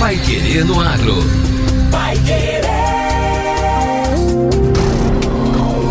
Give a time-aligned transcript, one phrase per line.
[0.00, 1.14] Pai Querer no Agro.
[1.90, 2.62] Pai Querer.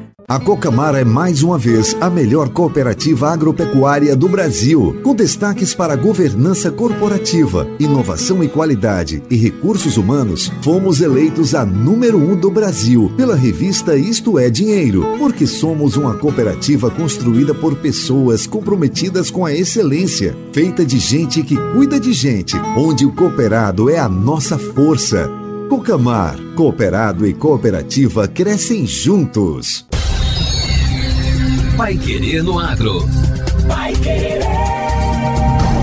[0.31, 5.93] A Cocamar é mais uma vez a melhor cooperativa agropecuária do Brasil, com destaques para
[5.97, 10.49] governança corporativa, inovação e qualidade e recursos humanos.
[10.61, 16.13] Fomos eleitos a número um do Brasil pela revista Isto é Dinheiro, porque somos uma
[16.13, 22.55] cooperativa construída por pessoas comprometidas com a excelência, feita de gente que cuida de gente,
[22.77, 25.29] onde o cooperado é a nossa força.
[25.67, 29.90] Cocamar, cooperado e cooperativa crescem juntos.
[31.81, 32.99] Pai Querer no Agro.
[33.67, 34.43] Pai Querer.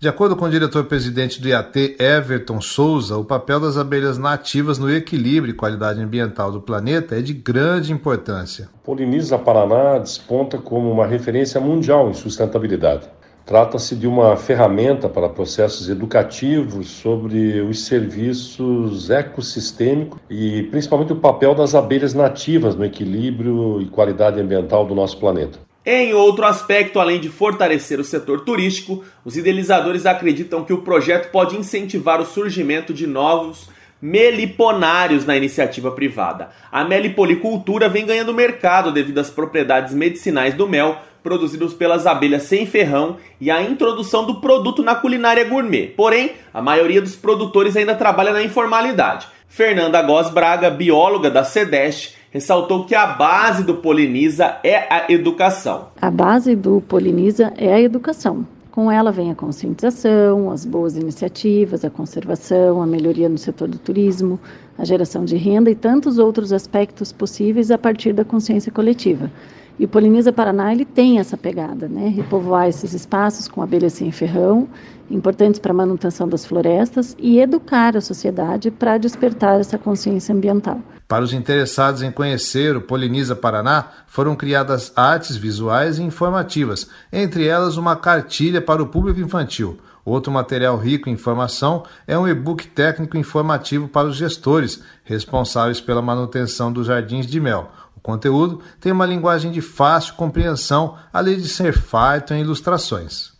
[0.00, 4.90] De acordo com o diretor-presidente do IAT, Everton Souza, o papel das abelhas nativas no
[4.90, 8.70] equilíbrio e qualidade ambiental do planeta é de grande importância.
[8.82, 13.10] Poliniza Paraná desponta como uma referência mundial em sustentabilidade.
[13.44, 21.54] Trata-se de uma ferramenta para processos educativos sobre os serviços ecossistêmicos e principalmente o papel
[21.54, 25.58] das abelhas nativas no equilíbrio e qualidade ambiental do nosso planeta.
[25.84, 31.30] Em outro aspecto, além de fortalecer o setor turístico, os idealizadores acreditam que o projeto
[31.30, 33.66] pode incentivar o surgimento de novos
[34.00, 36.50] meliponários na iniciativa privada.
[36.70, 42.66] A melipolicultura vem ganhando mercado devido às propriedades medicinais do mel, produzidos pelas abelhas sem
[42.66, 45.86] ferrão e a introdução do produto na culinária gourmet.
[45.96, 49.28] Porém, a maioria dos produtores ainda trabalha na informalidade.
[49.52, 55.88] Fernanda Góes Braga, bióloga da CEDEST, ressaltou que a base do Poliniza é a educação.
[56.00, 58.46] A base do Poliniza é a educação.
[58.70, 63.76] Com ela vem a conscientização, as boas iniciativas, a conservação, a melhoria no setor do
[63.76, 64.38] turismo,
[64.78, 69.32] a geração de renda e tantos outros aspectos possíveis a partir da consciência coletiva.
[69.80, 72.06] E o Poliniza Paraná ele tem essa pegada, né?
[72.08, 74.68] Repovoar esses espaços com abelhas sem ferrão,
[75.10, 80.80] importantes para a manutenção das florestas e educar a sociedade para despertar essa consciência ambiental.
[81.08, 87.46] Para os interessados em conhecer o Poliniza Paraná, foram criadas artes visuais e informativas, entre
[87.46, 89.78] elas uma cartilha para o público infantil.
[90.04, 96.00] Outro material rico em informação é um e-book técnico informativo para os gestores, responsáveis pela
[96.00, 97.70] manutenção dos jardins de mel.
[97.96, 103.39] O conteúdo tem uma linguagem de fácil compreensão, além de ser farto em ilustrações.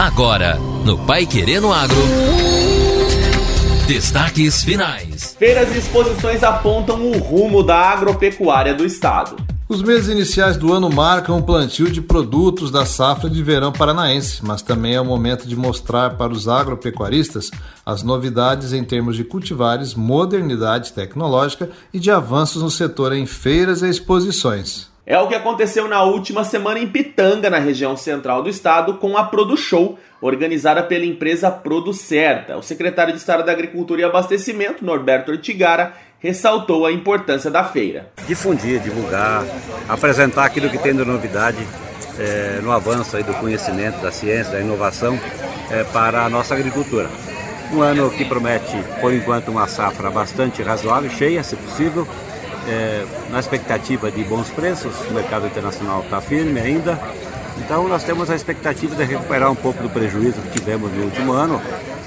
[0.00, 1.94] Agora, no Pai Querendo Agro.
[3.86, 5.36] Destaques finais.
[5.38, 9.36] Feiras e exposições apontam o rumo da agropecuária do estado.
[9.68, 14.42] Os meses iniciais do ano marcam o plantio de produtos da safra de verão paranaense,
[14.42, 17.50] mas também é o momento de mostrar para os agropecuaristas
[17.84, 23.82] as novidades em termos de cultivares, modernidade tecnológica e de avanços no setor em feiras
[23.82, 24.88] e exposições.
[25.10, 29.16] É o que aconteceu na última semana em Pitanga, na região central do estado, com
[29.16, 32.56] a Produ Show, organizada pela empresa Producerta.
[32.56, 38.08] O secretário de Estado da Agricultura e Abastecimento, Norberto Ortigara, ressaltou a importância da feira.
[38.28, 39.44] Difundir, divulgar,
[39.88, 41.58] apresentar aquilo que tem de novidade
[42.16, 45.18] é, no avanço aí do conhecimento, da ciência, da inovação
[45.72, 47.10] é, para a nossa agricultura.
[47.72, 52.06] Um ano que promete, por enquanto, uma safra bastante razoável, cheia, se possível,
[52.68, 57.00] é, na expectativa de bons preços, o mercado internacional está firme ainda.
[57.58, 61.32] Então nós temos a expectativa de recuperar um pouco do prejuízo que tivemos no último
[61.32, 61.60] ano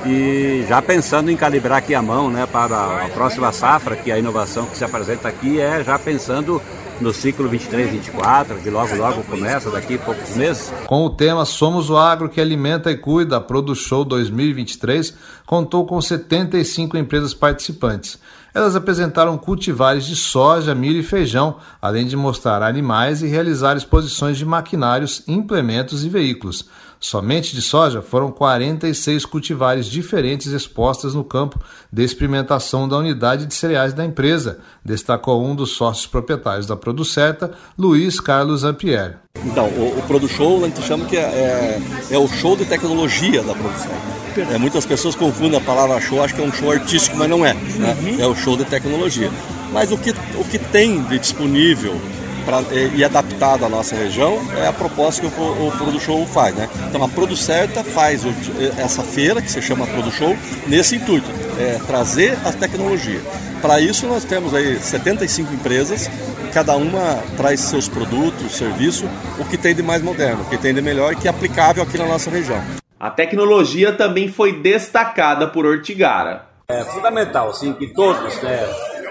[0.06, 4.18] e já pensando em calibrar aqui a mão né, para a próxima safra, que a
[4.18, 6.62] inovação que se apresenta aqui é já pensando
[7.00, 10.72] no ciclo 23-24, que logo logo começa daqui a poucos meses.
[10.86, 15.14] Com o tema Somos o Agro que Alimenta e Cuida, a Produ Show 2023
[15.46, 18.20] contou com 75 empresas participantes.
[18.54, 24.38] Elas apresentaram cultivares de soja, milho e feijão, além de mostrar animais e realizar exposições
[24.38, 26.70] de maquinários, implementos e veículos.
[27.04, 31.60] Somente de soja foram 46 cultivares diferentes expostas no campo
[31.92, 37.52] de experimentação da unidade de cereais da empresa, destacou um dos sócios proprietários da Producerta,
[37.78, 39.18] Luiz Carlos Ampier.
[39.44, 43.44] Então, o, o Produ a gente chama que é, é, é o show de tecnologia
[43.44, 43.92] da produção.
[44.38, 47.46] É, muitas pessoas confundem a palavra show, acho que é um show artístico, mas não
[47.46, 47.54] é.
[47.54, 48.18] Né?
[48.18, 49.30] É o show de tecnologia.
[49.74, 52.00] Mas o que, o que tem de disponível
[52.46, 56.26] pra, e, e adaptado à nossa região é a proposta que o, o Produ Show
[56.26, 56.56] faz.
[56.56, 56.70] Né?
[56.90, 58.34] Então a Producerta faz o,
[58.78, 60.36] essa feira, que se chama Produ Show,
[60.68, 61.30] nesse intuito,
[61.60, 63.22] é trazer a tecnologia.
[63.62, 66.10] Para isso nós temos aí 75 empresas,
[66.54, 69.10] cada uma traz seus produtos, serviço,
[69.40, 71.82] o que tem de mais moderno, o que tem de melhor e que é aplicável
[71.82, 72.62] aqui na nossa região.
[73.00, 76.46] A tecnologia também foi destacada por Ortigara.
[76.70, 78.66] É fundamental, sim, que todos, né,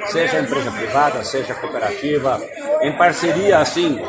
[0.06, 2.40] seja empresa privada, seja cooperativa,
[2.82, 4.00] em parceria, assim,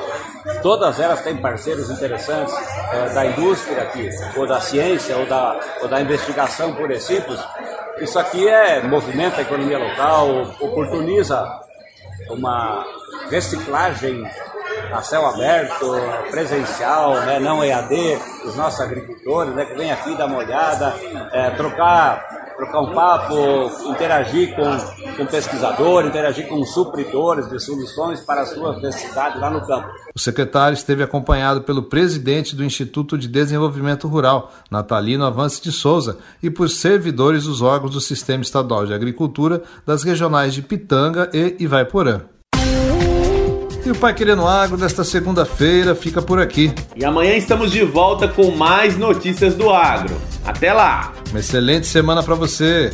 [0.61, 2.53] todas elas têm parceiros interessantes
[2.91, 7.39] é, da indústria aqui, ou da ciência, ou da, ou da investigação pura e simples.
[7.99, 11.47] Isso aqui é movimenta a economia local, oportuniza
[12.29, 12.85] uma
[13.29, 14.23] reciclagem
[14.91, 15.91] a céu aberto,
[16.29, 20.93] presencial, né, não EAD, os nossos agricultores, né, que vêm aqui dar uma olhada,
[21.31, 24.77] é, trocar, trocar um papo, interagir com,
[25.13, 29.87] com pesquisadores, interagir com supridores de soluções para as suas necessidades lá no campo.
[30.15, 36.17] O secretário esteve acompanhado pelo presidente do Instituto de Desenvolvimento Rural, Natalino Avance de Souza,
[36.41, 41.55] e por servidores dos órgãos do Sistema Estadual de Agricultura das regionais de Pitanga e
[41.59, 42.21] Ivaiporã.
[43.85, 46.73] E o Pai Querendo Agro desta segunda-feira fica por aqui.
[46.95, 50.15] E amanhã estamos de volta com mais notícias do agro.
[50.45, 51.11] Até lá!
[51.31, 52.93] Uma excelente semana para você.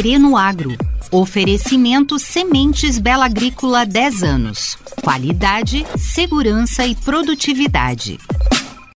[0.00, 0.78] Pai Querer no Agro.
[1.10, 4.78] Oferecimento Sementes Bela Agrícola 10 anos.
[5.02, 8.18] Qualidade, segurança e produtividade.